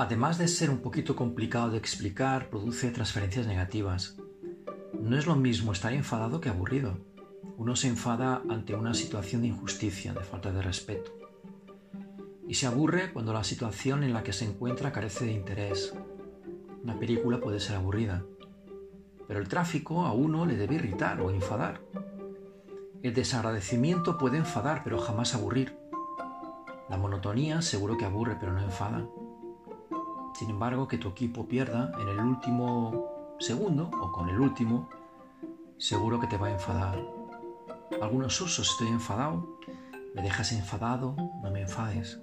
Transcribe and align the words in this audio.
además 0.00 0.38
de 0.38 0.48
ser 0.48 0.70
un 0.70 0.78
poquito 0.78 1.14
complicado 1.14 1.70
de 1.70 1.78
explicar, 1.78 2.48
produce 2.48 2.90
transferencias 2.90 3.46
negativas. 3.46 4.16
No 4.98 5.18
es 5.18 5.26
lo 5.26 5.36
mismo 5.36 5.72
estar 5.72 5.92
enfadado 5.92 6.40
que 6.40 6.48
aburrido. 6.48 6.98
Uno 7.58 7.76
se 7.76 7.88
enfada 7.88 8.42
ante 8.48 8.74
una 8.74 8.94
situación 8.94 9.42
de 9.42 9.48
injusticia, 9.48 10.14
de 10.14 10.24
falta 10.24 10.52
de 10.52 10.62
respeto. 10.62 11.12
Y 12.48 12.54
se 12.54 12.66
aburre 12.66 13.12
cuando 13.12 13.34
la 13.34 13.44
situación 13.44 14.02
en 14.02 14.14
la 14.14 14.22
que 14.22 14.32
se 14.32 14.46
encuentra 14.46 14.90
carece 14.90 15.26
de 15.26 15.32
interés. 15.32 15.94
Una 16.82 16.98
película 16.98 17.38
puede 17.38 17.60
ser 17.60 17.76
aburrida, 17.76 18.24
pero 19.28 19.38
el 19.38 19.48
tráfico 19.48 20.06
a 20.06 20.12
uno 20.12 20.46
le 20.46 20.56
debe 20.56 20.76
irritar 20.76 21.20
o 21.20 21.30
enfadar. 21.30 21.82
El 23.02 23.12
desagradecimiento 23.12 24.16
puede 24.16 24.38
enfadar, 24.38 24.82
pero 24.82 24.98
jamás 24.98 25.34
aburrir. 25.34 25.76
La 26.88 26.96
monotonía 26.96 27.60
seguro 27.60 27.98
que 27.98 28.06
aburre, 28.06 28.38
pero 28.40 28.52
no 28.52 28.62
enfada. 28.62 29.06
Sin 30.40 30.48
embargo, 30.48 30.88
que 30.88 30.96
tu 30.96 31.08
equipo 31.10 31.46
pierda 31.46 31.92
en 32.00 32.08
el 32.08 32.18
último 32.18 33.36
segundo 33.38 33.90
o 34.00 34.10
con 34.10 34.30
el 34.30 34.40
último, 34.40 34.88
seguro 35.76 36.18
que 36.18 36.28
te 36.28 36.38
va 36.38 36.46
a 36.46 36.52
enfadar. 36.52 36.98
Algunos 38.00 38.40
usos, 38.40 38.70
estoy 38.70 38.88
enfadado, 38.88 39.58
me 40.14 40.22
dejas 40.22 40.52
enfadado, 40.52 41.14
no 41.42 41.50
me 41.50 41.60
enfades. 41.60 42.18